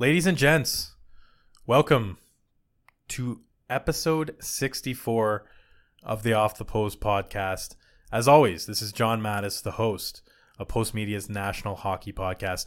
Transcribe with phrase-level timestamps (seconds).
[0.00, 0.94] Ladies and gents,
[1.66, 2.16] welcome
[3.08, 5.44] to episode 64
[6.02, 7.76] of the Off the Post podcast.
[8.10, 10.22] As always, this is John Matisz, the host
[10.58, 12.66] of Postmedia's National Hockey Podcast.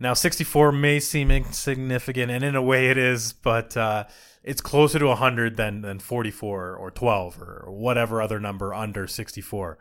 [0.00, 4.06] Now, 64 may seem insignificant, and in a way it is, but uh,
[4.42, 9.78] it's closer to 100 than, than 44 or 12 or whatever other number under 64.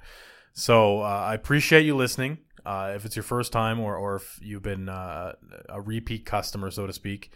[0.54, 2.38] So uh, I appreciate you listening.
[2.68, 5.32] Uh, if it's your first time or, or if you've been uh,
[5.70, 7.32] a repeat customer, so to speak.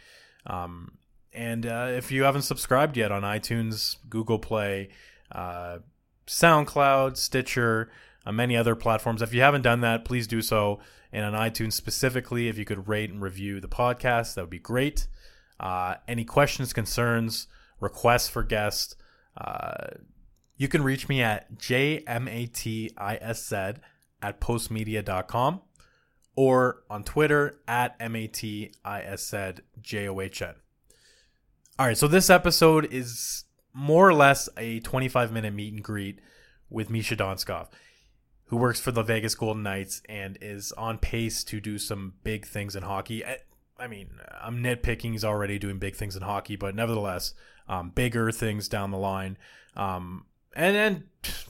[0.46, 0.98] Um,
[1.32, 4.90] and uh, if you haven't subscribed yet on iTunes, Google Play,
[5.32, 5.78] uh,
[6.28, 7.90] SoundCloud, Stitcher,
[8.26, 10.82] uh, many other platforms, if you haven't done that, please do so.
[11.14, 14.60] And on iTunes specifically, if you could rate and review the podcast, that would be
[14.60, 15.08] great.
[15.62, 17.48] Uh, any questions, concerns,
[17.80, 18.98] requests for guests,
[20.58, 22.92] you can reach me at jmatisz
[24.22, 25.62] at postmedia.com
[26.36, 30.56] or on Twitter at M-A-T-I-S-Z-J-O-H-N.
[31.80, 36.20] All right, so this episode is more or less a 25 minute meet and greet
[36.70, 37.68] with Misha Donskov,
[38.46, 42.46] who works for the Vegas Golden Knights and is on pace to do some big
[42.46, 43.24] things in hockey.
[43.80, 45.14] I mean, I'm nitpicking.
[45.14, 47.34] He's already doing big things in hockey, but nevertheless,
[47.68, 49.38] um, bigger things down the line.
[49.76, 51.04] Um, and then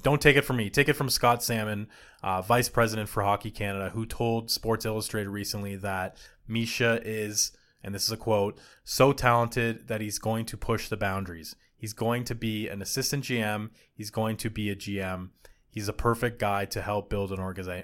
[0.04, 0.70] don't take it from me.
[0.70, 1.88] Take it from Scott Salmond,
[2.24, 7.52] uh, vice president for Hockey Canada, who told Sports Illustrated recently that Misha is,
[7.84, 11.56] and this is a quote, so talented that he's going to push the boundaries.
[11.76, 13.72] He's going to be an assistant GM.
[13.92, 15.30] He's going to be a GM.
[15.72, 17.40] He's a perfect guy to help build an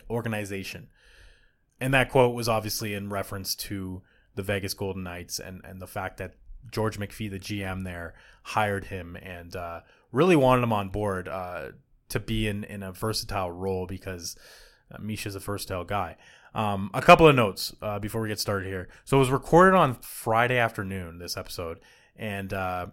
[0.10, 0.90] organization.
[1.80, 4.04] And that quote was obviously in reference to
[4.36, 6.36] the Vegas Golden Knights and, and the fact that
[6.72, 8.14] George McPhee, the GM there,
[8.44, 11.70] hired him and uh, really wanted him on board uh,
[12.10, 14.36] to be in, in a versatile role because
[14.92, 16.16] uh, Misha's a versatile guy.
[16.54, 18.88] Um, a couple of notes uh, before we get started here.
[19.06, 21.80] So it was recorded on Friday afternoon, this episode,
[22.16, 22.88] and uh,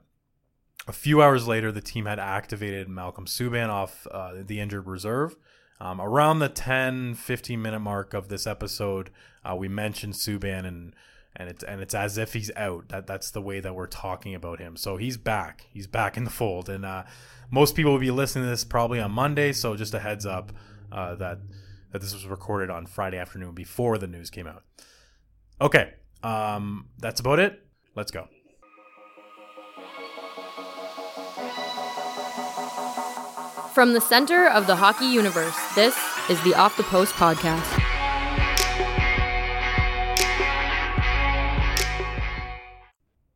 [0.86, 5.36] a few hours later, the team had activated Malcolm Subban off uh, the injured reserve.
[5.80, 9.10] Um, around the 10 15 minute mark of this episode,
[9.56, 10.94] we mentioned Subban and
[11.36, 12.88] and it's and it's as if he's out.
[12.88, 14.76] That that's the way that we're talking about him.
[14.76, 15.66] So he's back.
[15.70, 17.04] He's back in the fold, and uh,
[17.50, 19.52] most people will be listening to this probably on Monday.
[19.52, 20.52] So just a heads up
[20.92, 21.38] uh, that
[21.92, 24.62] that this was recorded on Friday afternoon before the news came out.
[25.60, 27.64] Okay, um, that's about it.
[27.94, 28.28] Let's go.
[33.72, 35.96] From the center of the hockey universe, this
[36.30, 37.83] is the Off the Post podcast.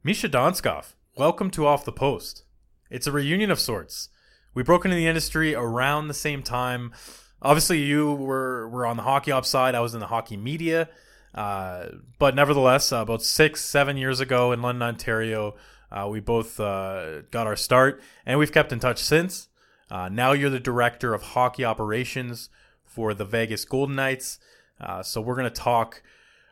[0.09, 2.45] Misha Donskov, welcome to Off the Post.
[2.89, 4.09] It's a reunion of sorts.
[4.55, 6.95] We broke into the industry around the same time.
[7.43, 9.75] Obviously, you were were on the hockey ops side.
[9.75, 10.89] I was in the hockey media.
[11.35, 11.89] Uh,
[12.19, 15.57] but nevertheless, uh, about six, seven years ago in London, Ontario,
[15.93, 19.49] uh, we both uh, got our start, and we've kept in touch since.
[19.91, 22.49] Uh, now you're the director of hockey operations
[22.83, 24.39] for the Vegas Golden Knights.
[24.81, 26.03] Uh, so we're going to talk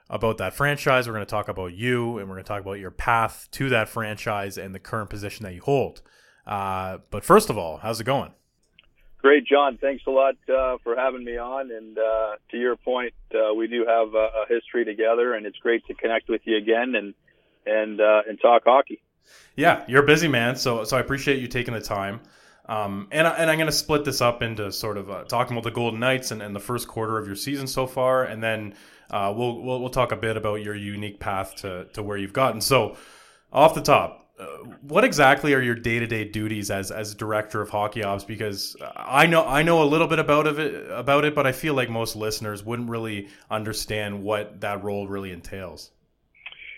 [0.08, 1.06] about that franchise.
[1.06, 3.68] We're going to talk about you, and we're going to talk about your path to
[3.70, 6.02] that franchise and the current position that you hold.
[6.46, 8.32] Uh, but first of all, how's it going?
[9.18, 9.78] Great, John.
[9.78, 11.72] Thanks a lot uh, for having me on.
[11.72, 15.58] And uh, to your point, uh, we do have a, a, history together, and it's
[15.58, 17.14] great to connect with you again and
[17.66, 19.02] and uh, and talk hockey.
[19.56, 22.20] Yeah, you're a busy man, so so I appreciate you taking the time.
[22.69, 25.56] Um, and, I, and I'm going to split this up into sort of uh, talking
[25.56, 28.43] about the Golden Knights and, and the first quarter of your season so far, and
[28.43, 28.75] then
[29.10, 32.32] uh, we'll, we'll we'll talk a bit about your unique path to to where you've
[32.32, 32.60] gotten.
[32.60, 32.97] So,
[33.53, 34.44] off the top, uh,
[34.82, 38.25] what exactly are your day to day duties as as director of hockey ops?
[38.25, 41.53] Because I know I know a little bit about of it about it, but I
[41.53, 45.93] feel like most listeners wouldn't really understand what that role really entails.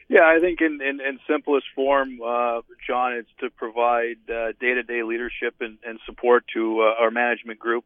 [0.09, 4.83] Yeah, I think in, in, in simplest form, uh, John, it's to provide day to
[4.83, 7.85] day leadership and, and, support to uh, our management group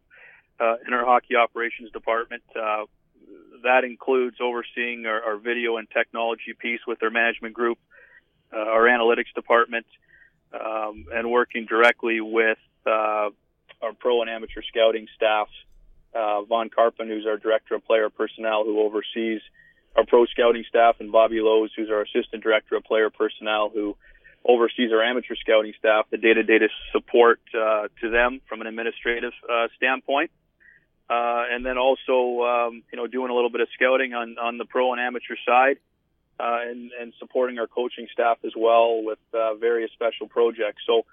[0.60, 2.44] uh, in our hockey operations department.
[2.55, 2.84] Uh,
[3.65, 7.78] that includes overseeing our, our, video and technology piece with our management group,
[8.53, 9.86] uh, our analytics department,
[10.53, 13.30] um, and working directly with uh,
[13.80, 15.48] our pro and amateur scouting staff.
[16.15, 19.41] Uh, Vaughn Karpan, who's our director of player personnel, who oversees
[19.97, 23.97] our pro scouting staff, and Bobby Lowes, who's our assistant director of player personnel, who
[24.44, 26.59] oversees our amateur scouting staff, the day-to-day
[26.92, 30.30] support uh, to them from an administrative uh, standpoint.
[31.09, 34.56] Uh, and then also, um, you know, doing a little bit of scouting on, on
[34.56, 35.77] the pro and amateur side,
[36.41, 40.83] uh, and, and supporting our coaching staff as well with uh, various special projects.
[40.86, 41.04] So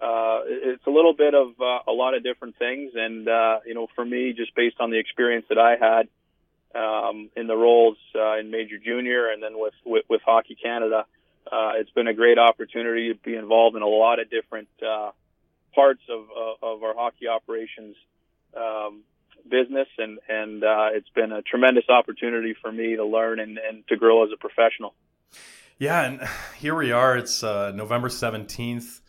[0.00, 1.48] uh, it's a little bit of
[1.86, 2.92] a lot of different things.
[2.94, 6.08] And, uh, you know, for me, just based on the experience that I had
[6.74, 11.04] um, in the roles uh, in Major Junior and then with, with, with Hockey Canada.
[11.50, 15.10] Uh, it's been a great opportunity to be involved in a lot of different uh,
[15.74, 16.26] parts of,
[16.62, 17.96] of, our hockey operations
[18.56, 19.02] um,
[19.48, 23.86] business, and and uh, it's been a tremendous opportunity for me to learn and, and
[23.88, 24.94] to grow as a professional.
[25.78, 26.20] Yeah, and
[26.58, 27.16] here we are.
[27.16, 29.00] It's uh, November seventeenth.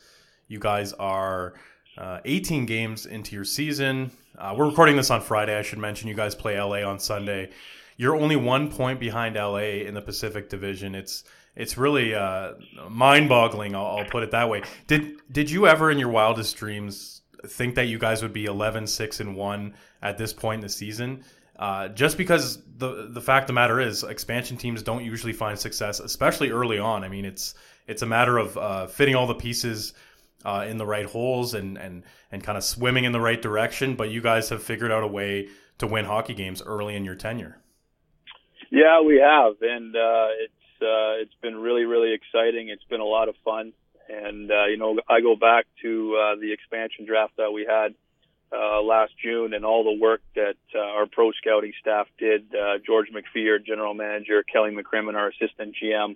[0.47, 1.53] You guys are
[1.97, 4.11] uh, 18 games into your season.
[4.37, 5.57] Uh, we're recording this on Friday.
[5.57, 7.49] I should mention you guys play LA on Sunday.
[7.97, 10.95] You're only one point behind LA in the Pacific Division.
[10.95, 11.23] It's
[11.55, 12.53] it's really uh,
[12.89, 13.75] mind-boggling.
[13.75, 14.63] I'll, I'll put it that way.
[14.87, 18.87] Did did you ever, in your wildest dreams, think that you guys would be 11,
[18.87, 21.23] 6, and one at this point in the season?
[21.57, 25.59] Uh, just because the the fact of the matter is, expansion teams don't usually find
[25.59, 27.03] success, especially early on.
[27.03, 27.53] I mean, it's
[27.87, 29.93] it's a matter of uh, fitting all the pieces
[30.45, 33.95] uh, in the right holes and and and kind of swimming in the right direction.
[33.95, 37.15] But you guys have figured out a way to win hockey games early in your
[37.15, 37.57] tenure.
[38.71, 42.69] Yeah, we have, and uh, it's uh, it's been really really exciting.
[42.69, 43.73] It's been a lot of fun,
[44.09, 47.93] and uh, you know I go back to uh, the expansion draft that we had
[48.55, 52.53] uh, last June and all the work that our pro scouting staff did.
[52.85, 56.15] George McPhee, our general manager, Kelly McCrimmon, our assistant GM.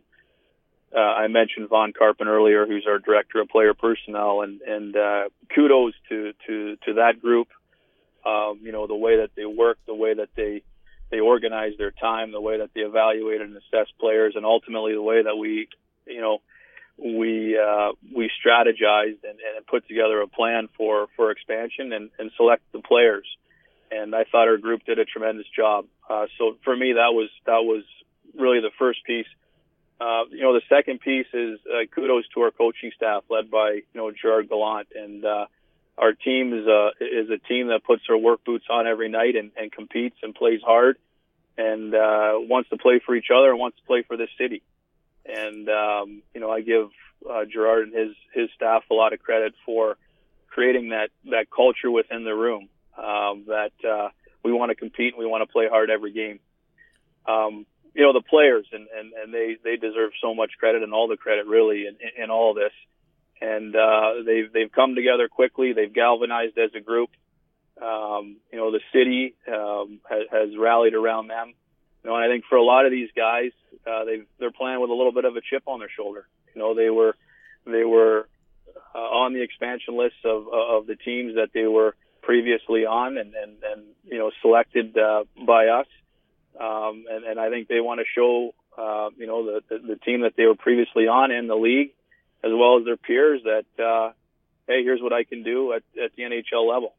[0.96, 5.24] Uh, I mentioned Vaughn Karpan earlier, who's our director of player personnel, and and uh,
[5.54, 7.50] kudos to to to that group.
[8.26, 10.64] Um, you know the way that they work, the way that they
[11.12, 15.02] they organize their time, the way that they evaluate and assess players, and ultimately the
[15.02, 15.68] way that we,
[16.08, 16.40] you know,
[16.98, 22.32] we uh, we strategized and, and put together a plan for for expansion and, and
[22.38, 23.28] select the players.
[23.92, 25.86] And I thought our group did a tremendous job.
[26.10, 27.84] Uh, so for me, that was that was
[28.38, 29.28] really the first piece.
[30.00, 33.72] Uh, you know, the second piece is uh, kudos to our coaching staff, led by
[33.72, 35.46] you know Gerard Gallant, and uh,
[35.98, 39.36] our team is a is a team that puts their work boots on every night
[39.36, 40.98] and, and competes and plays hard,
[41.58, 44.62] and uh, wants to play for each other and wants to play for this city.
[45.26, 46.90] And um, you know, I give
[47.30, 49.98] uh, Gerard and his his staff a lot of credit for
[50.48, 54.10] creating that that culture within the room um, that uh,
[54.44, 56.40] we want to compete and we want to play hard every game.
[57.26, 57.66] Um,
[57.96, 61.08] you know, the players and, and, and they, they deserve so much credit and all
[61.08, 62.74] the credit really in, in all this.
[63.42, 65.74] And uh, they've they've come together quickly.
[65.74, 67.10] They've galvanized as a group.
[67.82, 71.54] Um, you know, the city um, has, has rallied around them.
[72.04, 73.52] You know, and I think for a lot of these guys,
[73.86, 76.28] uh, they they're playing with a little bit of a chip on their shoulder.
[76.54, 77.16] You know, they were
[77.66, 78.30] they were
[78.94, 83.34] uh, on the expansion list of of the teams that they were previously on, and
[83.36, 85.88] and, and you know selected uh, by us.
[86.60, 89.96] Um, and, and I think they want to show uh, you know the, the the
[89.98, 91.92] team that they were previously on in the league,
[92.44, 94.12] as well as their peers, that uh,
[94.68, 96.94] hey, here's what I can do at at the NHL level.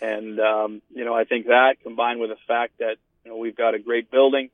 [0.00, 3.56] And um, you know, I think that combined with the fact that you know we've
[3.56, 4.50] got a great building,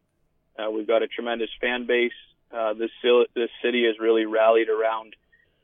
[0.58, 2.12] uh, we've got a tremendous fan base.
[2.52, 2.90] Uh, this
[3.34, 5.16] this city has really rallied around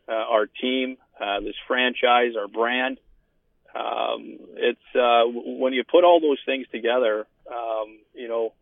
[0.09, 2.99] uh, our team, uh, this franchise, our brand.
[3.75, 8.53] Um, it's uh, when you put all those things together, um, you know,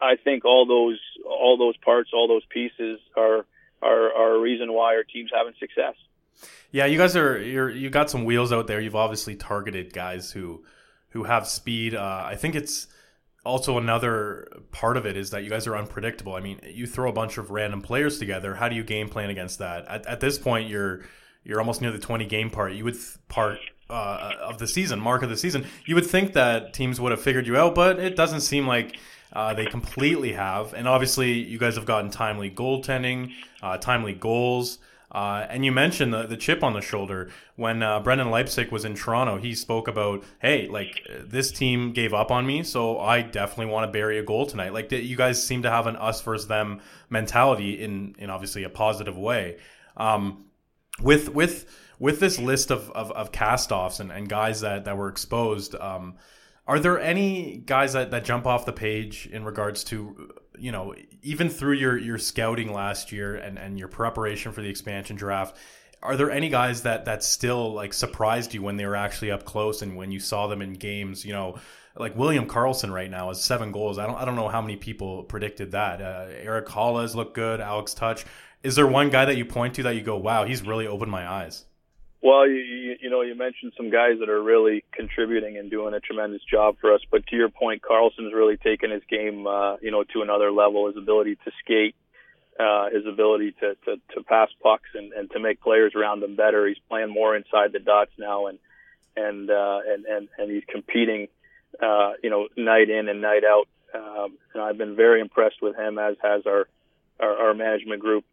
[0.00, 3.46] I think all those all those parts, all those pieces are
[3.82, 5.94] are, are a reason why our team's having success.
[6.70, 8.80] Yeah, you guys are you're you got some wheels out there.
[8.80, 10.64] You've obviously targeted guys who
[11.10, 11.94] who have speed.
[11.94, 12.88] Uh, I think it's
[13.44, 16.34] also another part of it is that you guys are unpredictable.
[16.34, 18.54] I mean, you throw a bunch of random players together.
[18.54, 19.86] How do you game plan against that?
[19.86, 21.02] At, at this point, you're
[21.44, 22.72] you're almost near the 20 game part.
[22.72, 23.58] You would th- part
[23.90, 25.66] uh, of the season, mark of the season.
[25.86, 28.98] You would think that teams would have figured you out, but it doesn't seem like
[29.32, 30.74] uh, they completely have.
[30.74, 34.78] And obviously, you guys have gotten timely goaltending, uh, timely goals.
[35.12, 37.30] Uh, and you mentioned the, the chip on the shoulder.
[37.54, 42.12] When uh, Brendan Leipsic was in Toronto, he spoke about, hey, like this team gave
[42.12, 44.72] up on me, so I definitely want to bury a goal tonight.
[44.72, 48.68] Like you guys seem to have an us versus them mentality in in obviously a
[48.68, 49.58] positive way.
[49.96, 50.46] Um,
[51.00, 51.66] with with
[51.98, 55.74] with this list of of, of cast offs and, and guys that that were exposed.
[55.74, 56.16] Um,
[56.66, 60.94] are there any guys that, that jump off the page in regards to you know
[61.22, 65.56] even through your your scouting last year and and your preparation for the expansion draft
[66.02, 69.44] are there any guys that that still like surprised you when they were actually up
[69.44, 71.58] close and when you saw them in games you know
[71.96, 74.76] like William Karlsson right now has seven goals I don't I don't know how many
[74.76, 78.24] people predicted that uh, Erik Haula looked good Alex Tuch.
[78.62, 81.10] is there one guy that you point to that you go wow he's really opened
[81.10, 81.64] my eyes
[82.24, 85.94] well, you, you, you know, you mentioned some guys that are really contributing and doing
[85.94, 87.00] a tremendous job for us.
[87.10, 90.86] But to your point, Karlsson's really taken his game, uh, you know, to another level.
[90.86, 91.94] His ability to skate,
[92.58, 96.34] uh, his ability to, to, to pass pucks and, and to make players around him
[96.34, 96.66] better.
[96.66, 98.58] He's playing more inside the dots now, and
[99.16, 101.28] and uh, and and and he's competing,
[101.80, 105.76] uh, you know, night in and night out um, and I've been very impressed with
[105.76, 106.66] him, as has our
[107.20, 108.24] our, our management group.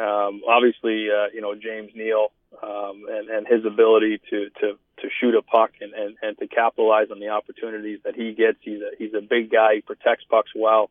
[0.00, 2.28] Um, obviously, uh, you know James Neal
[2.62, 6.46] um, and, and his ability to, to, to shoot a puck and, and, and to
[6.46, 8.58] capitalize on the opportunities that he gets.
[8.60, 9.76] He's a he's a big guy.
[9.76, 10.90] He protects pucks well.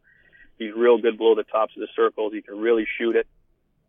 [0.57, 2.33] He's real good below the tops of the circles.
[2.33, 3.27] He can really shoot it.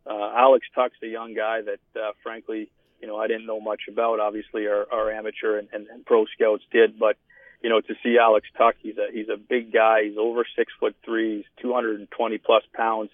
[0.07, 3.83] Uh, Alex Tuch's a young guy that, uh, frankly, you know, I didn't know much
[3.89, 4.21] about.
[4.21, 7.17] Obviously, our, our amateur and, and, and pro scouts did, but
[7.63, 10.05] you know, to see Alex Tuch, he's a he's a big guy.
[10.05, 11.39] He's over six foot three.
[11.39, 13.11] He's 220 plus pounds.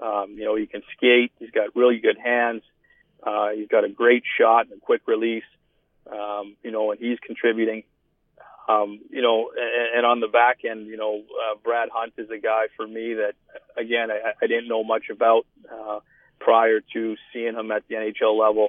[0.00, 1.32] Um, you know, he can skate.
[1.38, 2.62] He's got really good hands.
[3.22, 5.44] Uh, he's got a great shot and a quick release.
[6.10, 7.84] Um, you know, and he's contributing.
[8.68, 12.30] Um, you know, and, and on the back end, you know, uh, Brad Hunt is
[12.30, 13.34] a guy for me that,
[13.76, 16.00] again, I, I didn't know much about uh,
[16.38, 18.68] prior to seeing him at the NHL level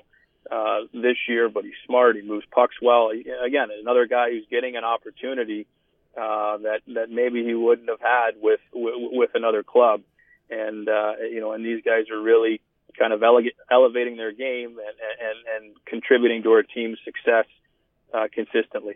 [0.52, 1.50] uh, this year.
[1.50, 2.16] But he's smart.
[2.16, 3.12] He moves pucks well.
[3.14, 5.68] He, again, another guy who's getting an opportunity
[6.18, 10.02] uh, that that maybe he wouldn't have had with with, with another club.
[10.50, 12.62] And uh, you know, and these guys are really
[12.98, 17.46] kind of ele- elevating their game and, and, and contributing to our team's success
[18.14, 18.96] uh, consistently.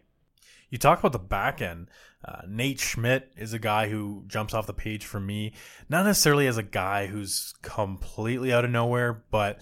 [0.70, 1.90] You talk about the back end.
[2.24, 5.54] Uh, Nate Schmidt is a guy who jumps off the page for me,
[5.90, 9.60] not necessarily as a guy who's completely out of nowhere, but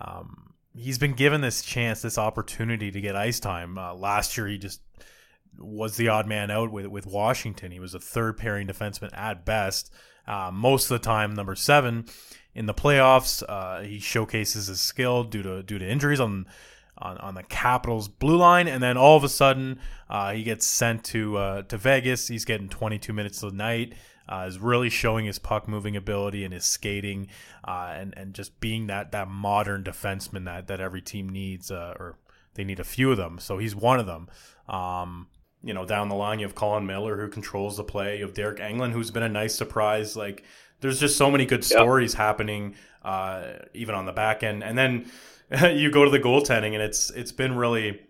[0.00, 3.78] um, he's been given this chance, this opportunity to get ice time.
[3.78, 4.80] Uh, last year, he just
[5.58, 7.70] was the odd man out with with Washington.
[7.72, 9.92] He was a third pairing defenseman at best.
[10.26, 12.06] Uh, most of the time, number seven
[12.54, 13.42] in the playoffs.
[13.48, 16.46] Uh, he showcases his skill due to due to injuries on
[16.98, 20.66] on, on the Capitals blue line, and then all of a sudden uh, he gets
[20.66, 22.28] sent to uh, to Vegas.
[22.28, 23.94] He's getting 22 minutes a night.
[24.26, 27.28] Uh, is really showing his puck moving ability and his skating,
[27.68, 31.94] uh, and and just being that that modern defenseman that that every team needs, uh,
[31.98, 32.16] or
[32.54, 33.38] they need a few of them.
[33.38, 34.28] So he's one of them.
[34.66, 35.26] Um,
[35.62, 38.18] you know, down the line, you have Colin Miller who controls the play.
[38.18, 40.16] You have Deryk Engelland who's been a nice surprise.
[40.16, 40.44] Like
[40.84, 42.18] there's just so many good stories yep.
[42.18, 44.62] happening, uh, even on the back end.
[44.62, 45.10] And then
[45.74, 48.02] you go to the goaltending, and it's it's been really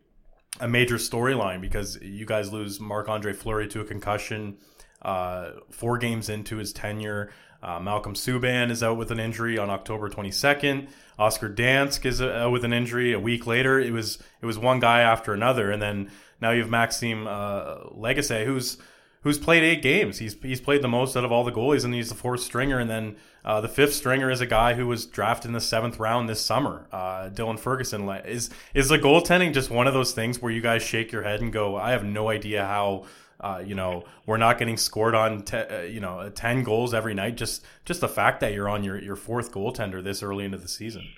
[0.59, 4.59] a major storyline because you guys lose Marc Andre Fleury to a concussion
[5.03, 7.31] uh, four games into his tenure.
[7.63, 10.89] Uh, Malcolm Subban is out with an injury on October 22nd.
[11.17, 13.79] Oscar Dansk is out with an injury a week later.
[13.79, 17.85] It was it was one guy after another, and then now you have Maxime uh,
[17.97, 18.79] Lagacé, who's
[19.25, 20.19] who's played eight games.
[20.19, 22.79] He's he's played the most out of all the goalies, and he's the fourth stringer.
[22.79, 25.99] And then uh, the fifth stringer is a guy who was drafted in the seventh
[25.99, 26.87] round this summer.
[26.93, 30.83] Uh, Dylan Ferguson is is the goaltending just one of those things where you guys
[30.83, 33.07] shake your head and go, I have no idea how.
[33.41, 37.13] Uh, you know, we're not getting scored on, te- uh, you know, ten goals every
[37.13, 37.37] night.
[37.37, 40.69] Just, just the fact that you're on your, your fourth goaltender this early into the
[40.69, 41.09] season.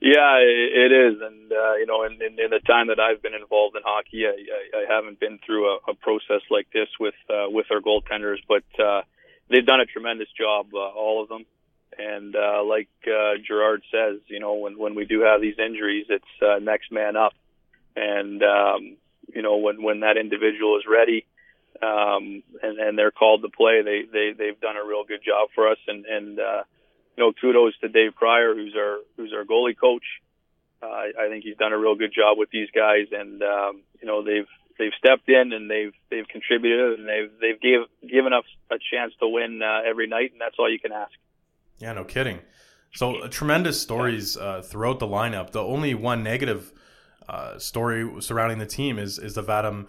[0.00, 3.34] Yeah, it is, and uh, you know, in, in, in the time that I've been
[3.34, 7.14] involved in hockey, I, I, I haven't been through a, a process like this with
[7.28, 9.02] uh, with our goaltenders, but uh,
[9.50, 11.44] they've done a tremendous job, uh, all of them.
[11.98, 16.06] And uh, like uh, Gerard says, you know, when when we do have these injuries,
[16.08, 17.34] it's uh, next man up,
[17.94, 18.96] and um,
[19.34, 21.26] you know, when when that individual is ready,
[21.82, 25.48] um, and and they're called to play, they they they've done a real good job
[25.54, 26.62] for us, and and uh,
[27.20, 30.04] know, kudos to Dave Prior, who's our who's our goalie coach.
[30.82, 34.06] Uh, I think he's done a real good job with these guys, and um, you
[34.06, 34.48] know they've
[34.78, 39.28] they've stepped in and they've they've contributed and they've they've given us a chance to
[39.28, 41.12] win uh, every night, and that's all you can ask.
[41.78, 42.40] Yeah, no kidding.
[42.92, 45.52] So uh, tremendous stories uh, throughout the lineup.
[45.52, 46.72] The only one negative
[47.28, 49.86] uh, story surrounding the team is is the Vadim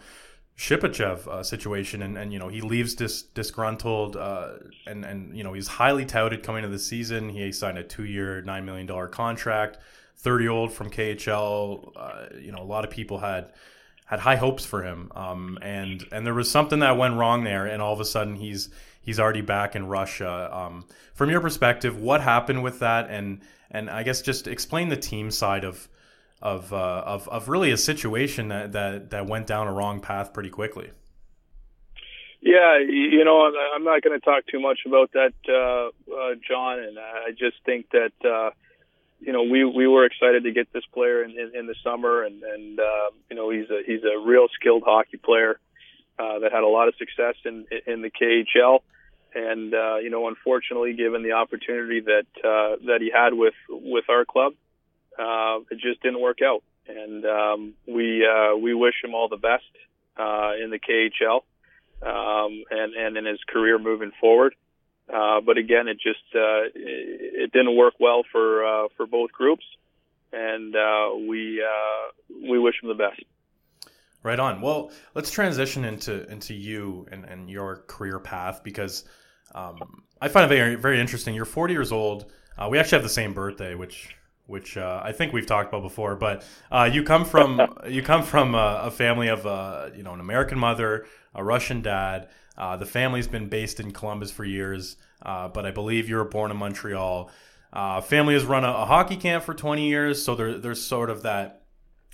[0.61, 4.49] Shipachev uh, situation, and, and you know he leaves dis, disgruntled, uh,
[4.85, 7.29] and and you know he's highly touted coming into the season.
[7.29, 9.79] He signed a two-year, nine million dollar contract.
[10.17, 11.91] Thirty old from KHL.
[11.95, 13.53] Uh, you know a lot of people had
[14.05, 17.65] had high hopes for him, um, and and there was something that went wrong there,
[17.65, 18.69] and all of a sudden he's
[19.01, 20.47] he's already back in Russia.
[20.55, 23.41] Um, from your perspective, what happened with that, and
[23.71, 25.89] and I guess just explain the team side of
[26.41, 30.33] of uh, of of really a situation that that that went down a wrong path
[30.33, 30.91] pretty quickly.
[32.41, 36.79] Yeah, you know, I'm not going to talk too much about that, uh, uh, John,
[36.79, 38.49] and I just think that uh,
[39.19, 42.23] you know we we were excited to get this player in, in, in the summer,
[42.23, 45.59] and and uh, you know he's a he's a real skilled hockey player
[46.17, 48.79] uh, that had a lot of success in in the KHL.
[49.35, 54.05] And uh, you know, unfortunately, given the opportunity that uh, that he had with with
[54.09, 54.53] our club,
[55.17, 56.63] uh, it just didn't work out.
[56.87, 59.63] And um, we uh, we wish him all the best
[60.17, 61.41] uh, in the KHL
[62.01, 64.55] um, and and in his career moving forward.
[65.11, 69.31] Uh, but again, it just uh, it, it didn't work well for uh, for both
[69.31, 69.65] groups,
[70.31, 73.21] and uh, we uh, we wish him the best.
[74.23, 74.61] Right on.
[74.61, 79.03] Well, let's transition into into you and, and your career path because
[79.55, 81.35] um, I find it very very interesting.
[81.35, 82.31] You're 40 years old.
[82.57, 84.15] Uh, we actually have the same birthday, which
[84.51, 86.15] which uh, I think we've talked about before.
[86.15, 90.13] But uh, you come from you come from a, a family of uh, you know
[90.13, 92.29] an American mother, a Russian dad.
[92.57, 96.25] Uh, the family's been based in Columbus for years, uh, but I believe you were
[96.25, 97.31] born in Montreal.
[98.03, 101.23] family has run a, a, hockey camp for 20 years, so there, there's sort of
[101.23, 101.61] that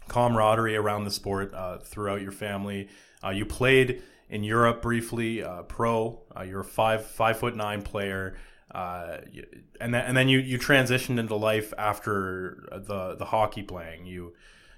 [0.08, 2.88] camaraderie around the sport uh, throughout your family.
[3.24, 6.22] Uh, you played in Europe briefly, uh, pro.
[6.36, 8.36] Uh, you're a five five foot nine player,
[8.72, 9.18] uh,
[9.80, 14.06] and then and then you you transitioned into life after the the hockey playing.
[14.06, 14.34] You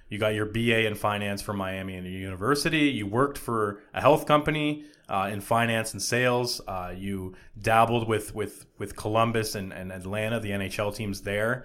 [0.08, 2.88] you got your BA in finance from Miami University.
[2.88, 6.60] You worked for a health company uh, in finance and sales.
[6.96, 11.64] you dabbled with with with Columbus and, and Atlanta, the NHL teams there,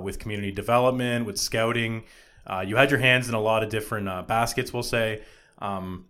[0.00, 2.04] with community development, with scouting.
[2.46, 5.22] Uh, you had your hands in a lot of different uh, baskets, we'll say.
[5.58, 6.06] Um,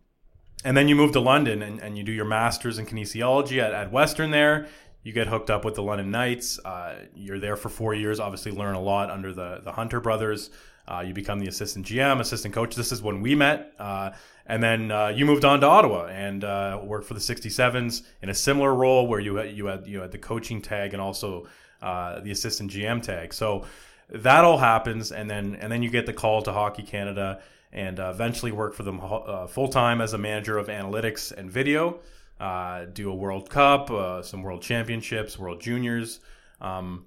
[0.64, 3.72] and then you move to London and, and you do your master's in kinesiology at,
[3.72, 4.68] at Western there.
[5.02, 6.58] You get hooked up with the London Knights.
[6.64, 10.50] Uh, you're there for four years, obviously, learn a lot under the, the Hunter brothers.
[10.86, 12.74] Uh, you become the assistant GM, assistant coach.
[12.74, 13.72] This is when we met.
[13.78, 14.12] Uh,
[14.46, 16.42] and then uh, you moved on to Ottawa and
[16.86, 20.12] worked for the 67s in a similar role where you had, you had, you had
[20.12, 21.46] the coaching tag and also
[21.80, 23.32] the assistant GM tag.
[23.32, 23.64] So,
[24.12, 27.40] that all happens, and then and then you get the call to Hockey Canada,
[27.72, 31.50] and uh, eventually work for them uh, full time as a manager of analytics and
[31.50, 32.00] video.
[32.42, 36.18] Uh, do a World Cup, uh, some World Championships, World Juniors,
[36.60, 37.04] um,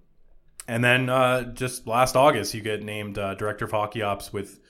[0.65, 4.61] and then uh, just last August you get named uh, director of hockey ops with.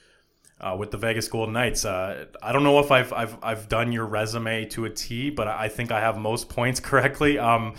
[0.76, 4.64] with the Vegas Golden Knights, I don't know if I've, I've I've done your resume
[4.70, 7.38] to a T, but I think I have most points correctly.
[7.38, 7.74] Um,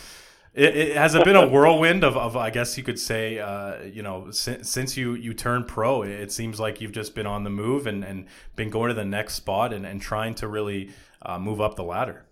[0.53, 3.84] it, it, has it been a whirlwind of, of I guess you could say, uh,
[3.84, 7.44] you know, since, since you you turned pro, it seems like you've just been on
[7.44, 8.25] the move and, and
[8.56, 10.91] been going to the next spot and, and trying to really
[11.22, 12.26] uh, move up the ladder.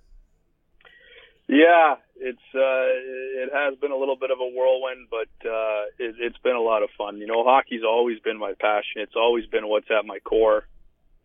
[1.47, 2.85] Yeah, it's uh,
[3.43, 6.61] it has been a little bit of a whirlwind, but uh, it, it's been a
[6.61, 7.17] lot of fun.
[7.17, 9.01] You know, hockey's always been my passion.
[9.01, 10.65] It's always been what's at my core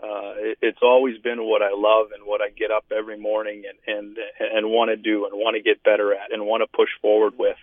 [0.02, 3.64] uh, it, it's always been what I love and what I get up every morning
[3.68, 6.76] and and and want to do and want to get better at and want to
[6.76, 7.56] push forward with.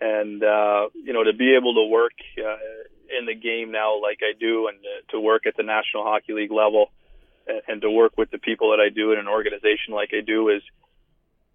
[0.00, 4.20] And uh, you know, to be able to work uh, in the game now like
[4.22, 4.78] I do, and
[5.10, 6.90] to work at the National Hockey League level,
[7.48, 10.20] and, and to work with the people that I do in an organization like I
[10.20, 10.62] do is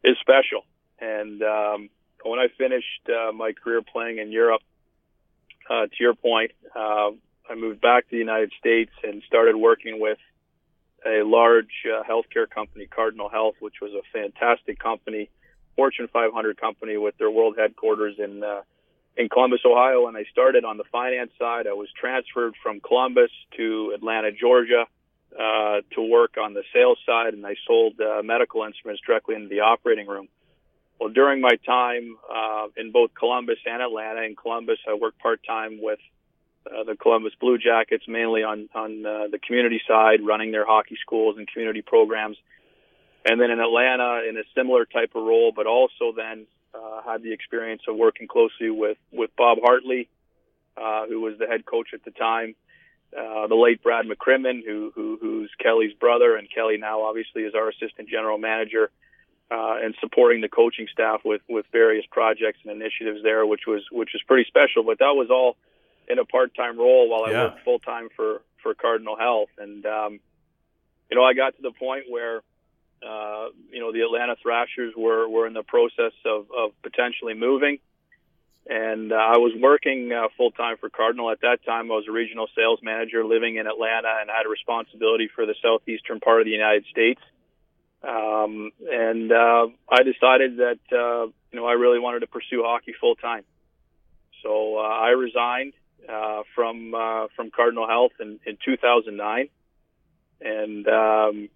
[0.04, 0.66] is special.
[1.00, 1.90] And um,
[2.24, 4.62] when I finished uh, my career playing in Europe,
[5.70, 7.12] uh, to your point, uh,
[7.50, 10.18] I moved back to the United States and started working with
[11.06, 15.30] a large uh, healthcare company, Cardinal Health, which was a fantastic company,
[15.76, 18.62] Fortune 500 company with their world headquarters in uh,
[19.16, 20.08] in Columbus, Ohio.
[20.08, 21.68] And I started on the finance side.
[21.68, 24.86] I was transferred from Columbus to Atlanta, Georgia,
[25.38, 29.50] uh, to work on the sales side, and I sold uh, medical instruments directly into
[29.50, 30.28] the operating room.
[31.00, 35.42] Well, during my time uh, in both Columbus and Atlanta, in Columbus, I worked part
[35.46, 36.00] time with
[36.66, 40.98] uh, the Columbus Blue Jackets, mainly on on uh, the community side, running their hockey
[41.02, 42.38] schools and community programs,
[43.26, 47.22] and then in Atlanta in a similar type of role, but also then uh, had
[47.22, 50.08] the experience of working closely with with Bob Hartley,
[50.78, 52.56] uh, who was the head coach at the time,
[53.18, 57.54] uh, the late Brad McCrimmon, who, who who's Kelly's brother, and Kelly now obviously is
[57.56, 58.90] our assistant general manager.
[59.52, 63.84] Uh, and supporting the coaching staff with with various projects and initiatives there, which was
[63.92, 64.84] which was pretty special.
[64.84, 65.58] But that was all
[66.08, 67.44] in a part-time role while I yeah.
[67.44, 70.20] worked full-time for for Cardinal Health, and um,
[71.12, 72.42] you know I got to the point where
[73.06, 77.80] uh, you know the Atlanta Thrashers were were in the process of of potentially moving,
[78.66, 81.92] and uh, I was working uh, full time for Cardinal at that time.
[81.92, 85.56] I was a regional sales manager living in Atlanta and had a responsibility for the
[85.62, 87.22] southeastern part of the United States.
[88.04, 92.94] Um, and uh, I decided that uh, you know I really wanted to pursue hockey
[93.00, 93.44] full time.
[94.42, 95.74] So uh, I resigned
[96.08, 99.50] uh, from uh, from Cardinal Health in, in 2009,
[100.42, 101.50] and um,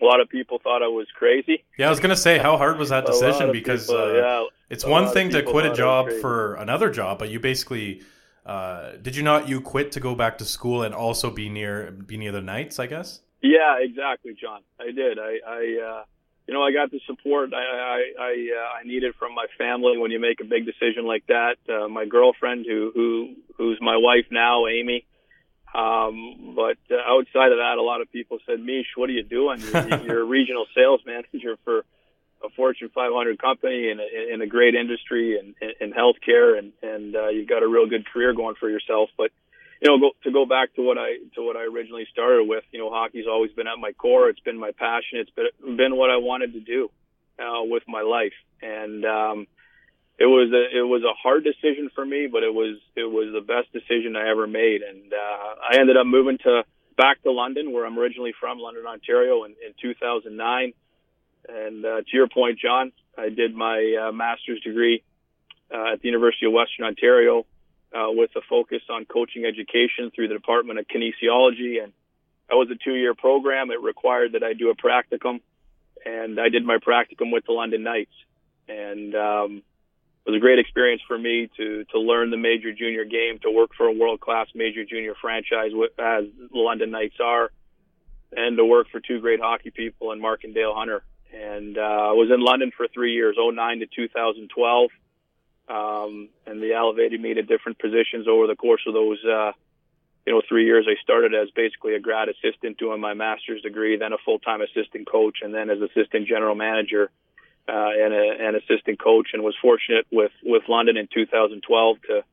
[0.00, 1.64] a lot of people thought I was crazy.
[1.78, 3.52] Yeah, I was gonna say, how hard was that decision?
[3.52, 7.30] Because people, uh, yeah, it's one thing to quit a job for another job, but
[7.30, 8.02] you basically
[8.46, 11.90] uh, did you not you quit to go back to school and also be near
[11.90, 12.78] be near the Knights?
[12.78, 13.20] I guess.
[13.42, 14.62] Yeah, exactly, John.
[14.80, 15.18] I did.
[15.18, 16.04] I, I uh,
[16.46, 19.98] you know, I got the support I I I, uh, I needed from my family
[19.98, 21.56] when you make a big decision like that.
[21.68, 25.04] Uh, my girlfriend, who who who's my wife now, Amy.
[25.76, 29.22] Um, but uh, outside of that, a lot of people said, "Mish, what are you
[29.22, 29.60] doing?
[29.60, 31.84] You're, you're a regional sales manager for
[32.42, 36.72] a Fortune 500 company in a, in a great industry and in, in healthcare, and
[36.82, 39.32] and uh, you've got a real good career going for yourself." But
[39.82, 42.64] you know, go, to go back to what I to what I originally started with,
[42.72, 44.30] you know, hockey's always been at my core.
[44.30, 45.18] It's been my passion.
[45.18, 46.90] It's been been what I wanted to do
[47.38, 49.46] uh, with my life, and um,
[50.18, 53.32] it was a it was a hard decision for me, but it was it was
[53.32, 56.64] the best decision I ever made, and uh, I ended up moving to
[56.96, 60.72] back to London, where I'm originally from, London, Ontario, in, in 2009.
[61.48, 65.02] And uh, to your point, John, I did my uh, master's degree
[65.72, 67.46] uh, at the University of Western Ontario
[67.94, 71.82] uh, with a focus on coaching education through the Department of Kinesiology.
[71.82, 71.92] And
[72.48, 73.70] that was a two year program.
[73.70, 75.40] It required that I do a practicum.
[76.04, 78.14] And I did my practicum with the London Knights.
[78.68, 79.62] And um,
[80.26, 83.70] was a great experience for me to, to learn the major junior game, to work
[83.76, 87.50] for a world class major junior franchise as the London Knights are,
[88.32, 91.02] and to work for two great hockey people in Mark and Dale Hunter.
[91.32, 94.90] And uh, I was in London for three years, 09 to 2012
[95.68, 99.52] um, and they elevated me to different positions over the course of those, uh,
[100.26, 100.86] you know, three years.
[100.88, 105.10] I started as basically a grad assistant doing my master's degree, then a full-time assistant
[105.10, 107.10] coach, and then as assistant general manager
[107.68, 109.28] uh, and a, an assistant coach.
[109.32, 112.24] And was fortunate with with London in 2012 to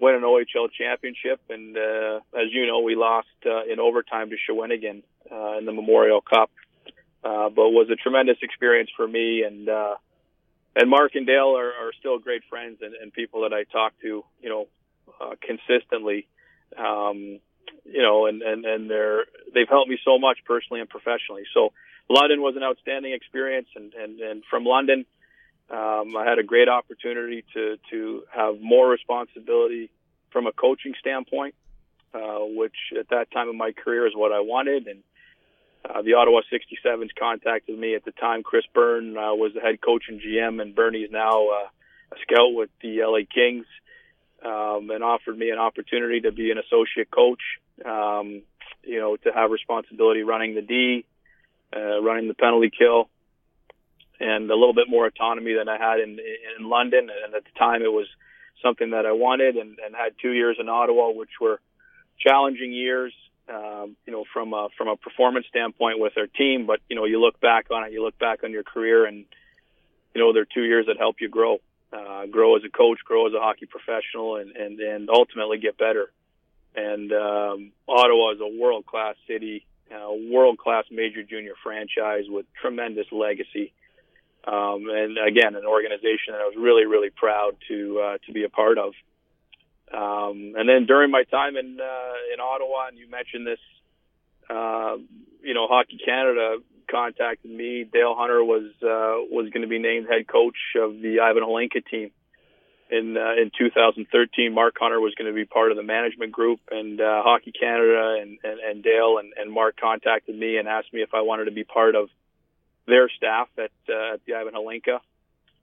[0.00, 1.40] win an OHL championship.
[1.48, 5.72] And uh, as you know, we lost uh, in overtime to Shawinigan uh, in the
[5.72, 6.50] Memorial Cup,
[7.22, 9.68] uh, but it was a tremendous experience for me and.
[9.68, 9.94] Uh,
[10.76, 13.92] and Mark and Dale are, are still great friends and, and people that I talk
[14.02, 14.68] to, you know,
[15.20, 16.28] uh, consistently.
[16.78, 17.40] Um,
[17.84, 21.42] you know, and, and, and they're, they've helped me so much personally and professionally.
[21.52, 21.72] So
[22.10, 23.68] London was an outstanding experience.
[23.76, 25.06] And, and, and from London,
[25.70, 29.90] um, I had a great opportunity to, to have more responsibility
[30.32, 31.54] from a coaching standpoint,
[32.12, 34.88] uh, which at that time of my career is what I wanted.
[34.88, 35.02] And,
[35.82, 38.42] uh, the Ottawa 67s contacted me at the time.
[38.42, 41.68] Chris Byers uh, was the head coach and GM, and Bernie's now uh,
[42.12, 43.64] a scout with the LA Kings,
[44.44, 47.40] um, and offered me an opportunity to be an associate coach.
[47.82, 48.42] Um,
[48.82, 51.06] you know, to have responsibility running the D,
[51.74, 53.08] uh, running the penalty kill,
[54.18, 56.18] and a little bit more autonomy than I had in
[56.58, 57.08] in London.
[57.24, 58.06] And at the time, it was
[58.62, 61.60] something that I wanted, and, and had two years in Ottawa, which were
[62.18, 63.12] challenging years
[63.50, 66.66] um, you know, from a, from a performance standpoint with our team.
[66.66, 69.24] But you know, you look back on it, you look back on your career, and
[70.14, 71.58] you know, they're two years that help you grow,
[71.92, 75.76] uh, grow as a coach, grow as a hockey professional, and and and ultimately get
[75.76, 76.10] better.
[76.74, 79.66] And um, Ottawa is a world class city,
[79.98, 83.72] a world class major junior franchise with tremendous legacy.
[84.46, 88.44] Um, and again, an organization that I was really, really proud to uh, to be
[88.44, 88.94] a part of.
[89.92, 93.58] Um, and then during my time in uh, in Ottawa, and you mentioned this,
[94.48, 94.96] uh,
[95.42, 96.58] you know, Hockey Canada
[96.90, 97.84] contacted me.
[97.84, 101.84] Dale Hunter was uh, was going to be named head coach of the Ivan Hlinka
[101.84, 102.10] team
[102.90, 104.52] in uh, in 2013.
[104.52, 108.18] Mark Hunter was going to be part of the management group, and uh, Hockey Canada
[108.20, 111.44] and, and, and Dale and, and Mark contacted me and asked me if I wanted
[111.46, 112.08] to be part of
[112.86, 114.98] their staff at, uh, at the Ivan Hlinka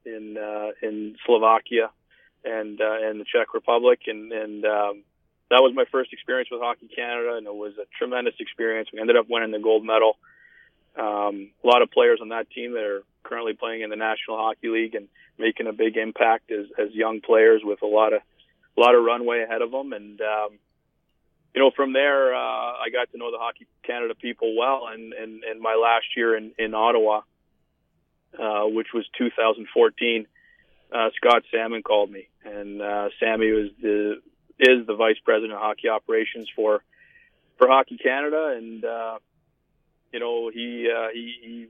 [0.06, 1.90] in uh, in Slovakia
[2.46, 5.04] and uh, and the Czech Republic, and and um,
[5.50, 8.90] that was my first experience with Hockey Canada, and it was a tremendous experience.
[8.94, 10.18] We ended up winning the gold medal.
[10.98, 14.38] Um, a lot of players on that team that are currently playing in the National
[14.38, 18.22] Hockey League and making a big impact as, as young players with a lot of
[18.78, 19.92] a lot of runway ahead of them.
[19.94, 20.60] And um,
[21.54, 24.88] you know, from there, uh, I got to know the Hockey Canada people well.
[24.92, 27.22] And and, and my last year in in Ottawa,
[28.38, 30.28] uh, which was 2014
[30.92, 34.22] uh, Scott Salmond called me, and uh, Sammy was the
[34.60, 36.82] is the vice president of hockey operations for
[37.58, 39.18] for Hockey Canada, and uh,
[40.14, 41.68] you know he, uh, he he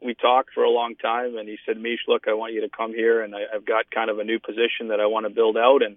[0.00, 2.68] we talked for a long time, and he said, "Mish, look, I want you to
[2.68, 5.30] come here, and I, I've got kind of a new position that I want to
[5.30, 5.96] build out, and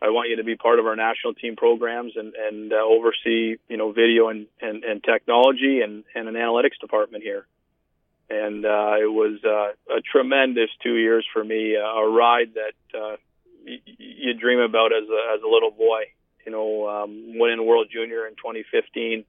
[0.00, 3.56] I want you to be part of our national team programs and and uh, oversee
[3.68, 7.46] you know video and, and and technology and and an analytics department here."
[8.30, 11.76] and uh, it was uh, a tremendous two years for me.
[11.76, 13.16] Uh, a ride that uh,
[13.66, 16.04] y- you dream about as a as a little boy.
[16.46, 19.24] You know, um, winning World Junior in 2015,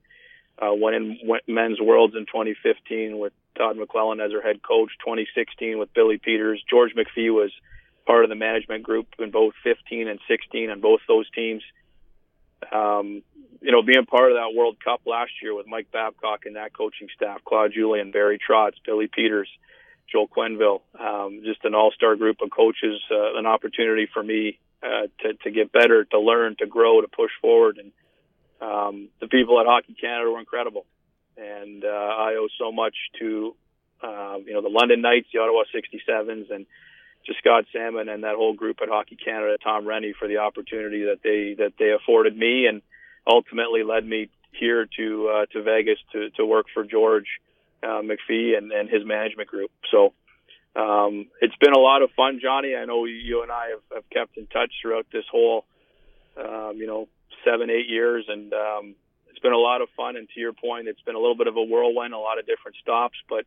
[0.60, 4.90] uh, winning Men's Worlds in 2015 with Todd McLellan as our head coach.
[5.04, 6.62] 2016 with Billy Peters.
[6.68, 7.50] George McPhee was
[8.06, 11.62] part of the management group in both 15 and 16 on both those teams.
[12.72, 13.22] Um,
[13.60, 16.72] you know, being part of that World Cup last year with Mike Babcock and that
[16.72, 19.48] coaching staff, Claude Julien, Barry Trotz, Billy Peters,
[20.10, 25.08] Joel Quenneville, um, just an all-star group of coaches, uh, an opportunity for me uh,
[25.20, 27.78] to, to get better, to learn, to grow, to push forward.
[27.78, 27.92] And
[28.60, 30.86] um, the people at Hockey Canada were incredible.
[31.36, 33.54] And uh, I owe so much to,
[34.02, 36.66] uh, you know, the London Knights, the Ottawa 67s, and
[37.26, 41.04] to Scott Salmond and that whole group at Hockey Canada, Tom Renney, for the opportunity
[41.04, 42.82] that they that they afforded me, and
[43.26, 47.26] ultimately led me here to uh, to Vegas to to work for George
[47.82, 49.70] uh, McPhee and, and his management group.
[49.90, 50.12] So
[50.74, 52.74] um, it's been a lot of fun, Johnny.
[52.74, 55.64] I know you and I have, have kept in touch throughout this whole,
[56.36, 57.08] um, you know,
[57.44, 58.94] seven eight years, and um,
[59.36, 60.16] it's been a lot of fun.
[60.16, 62.46] And to your point, it's been a little bit of a whirlwind, a lot of
[62.46, 63.44] different stops, but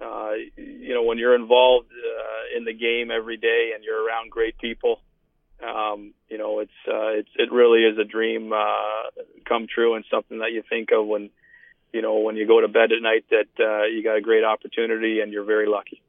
[0.00, 4.30] uh, you know, when you're involved uh, in the game every day and you're around
[4.30, 5.00] great people,
[5.66, 10.04] um, you know, it's uh, it's it really is a dream uh, come true and
[10.10, 11.30] something that you think of when
[11.92, 14.44] you know when you go to bed at night that uh, you got a great
[14.44, 16.02] opportunity and you're very lucky.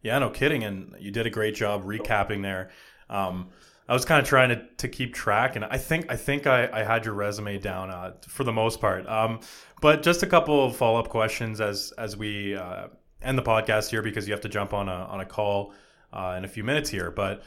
[0.00, 2.70] Yeah, no kidding, and you did a great job recapping there.
[3.10, 3.50] Um,
[3.88, 6.68] I was kind of trying to, to keep track, and I think I think I,
[6.72, 9.06] I had your resume down uh, for the most part.
[9.08, 9.40] Um,
[9.80, 12.88] but just a couple of follow up questions as as we uh,
[13.22, 15.72] end the podcast here because you have to jump on a on a call
[16.12, 17.10] uh, in a few minutes here.
[17.10, 17.42] But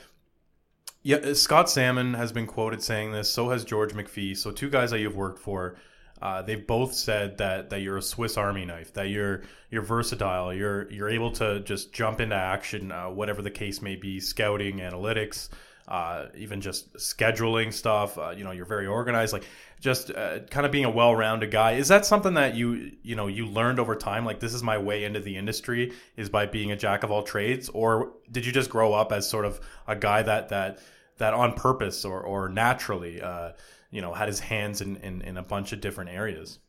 [1.03, 3.29] yeah, Scott Salmond has been quoted saying this.
[3.29, 4.35] So has George McPhee.
[4.35, 5.77] So two guys that you've worked for.
[6.21, 10.53] Uh, they've both said that that you're a Swiss Army knife, that you're you're versatile,
[10.53, 14.77] you're you're able to just jump into action, uh, whatever the case may be, scouting,
[14.77, 15.49] analytics,
[15.87, 18.17] uh, even just scheduling stuff.
[18.17, 19.33] Uh, you know, you're very organized.
[19.33, 19.45] Like
[19.79, 21.73] just uh, kind of being a well-rounded guy.
[21.73, 24.25] Is that something that you you know you learned over time?
[24.25, 27.23] Like this is my way into the industry is by being a jack of all
[27.23, 30.79] trades, or did you just grow up as sort of a guy that that
[31.17, 33.21] that on purpose or or naturally?
[33.21, 33.51] Uh,
[33.91, 36.59] you know had his hands in, in, in a bunch of different areas?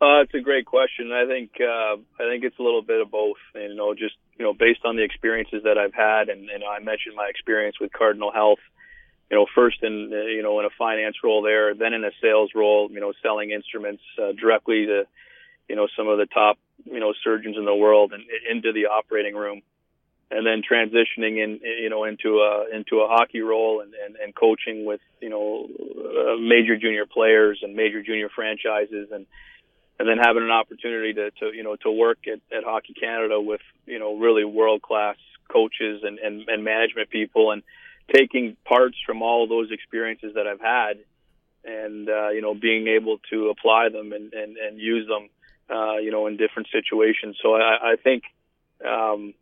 [0.00, 1.10] Uh, it's a great question.
[1.12, 3.38] I think uh, I think it's a little bit of both.
[3.54, 6.78] You know, just you know, based on the experiences that I've had, and, and I
[6.78, 8.60] mentioned my experience with Cardinal Health.
[9.30, 12.50] You know, first in you know in a finance role there, then in a sales
[12.54, 12.88] role.
[12.90, 15.04] You know, selling instruments uh, directly to
[15.68, 18.86] you know some of the top you know surgeons in the world and into the
[18.86, 19.62] operating room
[20.30, 24.34] and then transitioning in you know into a into a hockey role and and, and
[24.34, 29.26] coaching with you know uh, major junior players and major junior franchises and
[29.98, 33.40] and then having an opportunity to, to you know to work at, at Hockey Canada
[33.40, 35.16] with you know really world class
[35.50, 37.62] coaches and, and and management people and
[38.14, 40.98] taking parts from all those experiences that I've had
[41.64, 45.28] and uh, you know being able to apply them and and, and use them
[45.70, 48.24] uh, you know in different situations so I, I think
[48.84, 49.34] um,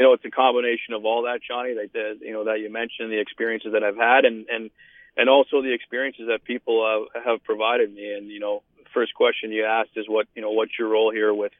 [0.00, 2.72] you know, it's a combination of all that, Johnny, that, that you know that you
[2.72, 4.70] mentioned, the experiences that I've had, and and
[5.14, 8.10] and also the experiences that people uh, have provided me.
[8.14, 11.32] And you know, first question you asked is what you know, what's your role here
[11.32, 11.52] with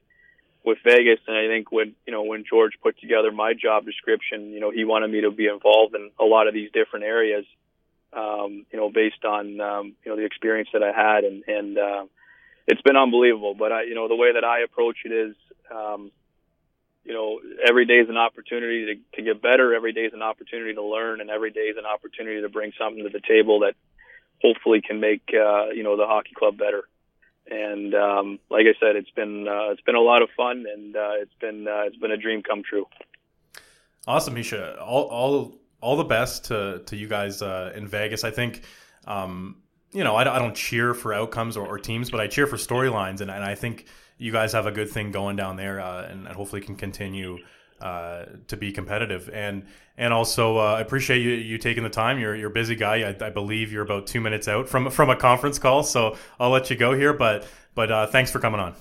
[0.65, 1.21] with Vegas?
[1.27, 4.71] And I think when you know when George put together my job description, you know,
[4.71, 7.45] he wanted me to be involved in a lot of these different areas.
[8.13, 11.79] Um, you know, based on um, you know the experience that I had, and and
[11.79, 12.05] uh,
[12.67, 13.55] it's been unbelievable.
[13.55, 15.37] But I, you know, the way that I approach it is.
[15.75, 16.11] Um,
[17.03, 19.75] you know, every day is an opportunity to, to get better.
[19.75, 22.73] Every day is an opportunity to learn, and every day is an opportunity to bring
[22.79, 23.75] something to the table that
[24.43, 26.85] hopefully can make uh, you know the hockey club better.
[27.51, 30.95] And um, like I said, it's been uh, it's been a lot of fun, and
[30.95, 32.87] uh, it's been uh, it's been a dream come true.
[34.07, 34.81] Awesome, Misha.
[34.81, 38.25] All all all the best to to you guys uh, in Vegas.
[38.25, 38.63] I think.
[39.07, 39.57] Um,
[39.93, 42.57] you know, I, I don't cheer for outcomes or, or teams, but I cheer for
[42.57, 43.87] storylines, and, and I think
[44.19, 47.39] you guys have a good thing going down there, uh, and, and, hopefully can continue
[47.81, 49.31] uh, to be competitive.
[49.33, 49.67] And
[49.97, 52.19] and also, uh, I appreciate you you taking the time.
[52.19, 53.09] You're you're a busy guy.
[53.09, 56.51] I, I, believe you're about two minutes out from from a conference call, so I'll
[56.51, 57.13] let you go here.
[57.13, 58.75] But but uh, thanks for coming on.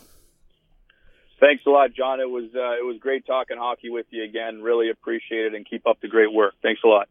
[1.40, 2.20] Thanks a lot, John.
[2.20, 4.62] It was uh, it was great talking hockey with you again.
[4.62, 6.54] Really appreciate it, and keep up the great work.
[6.62, 7.08] Thanks a lot.